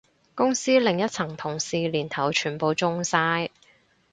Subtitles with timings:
[0.33, 3.51] 公司另一層同事年頭全部中晒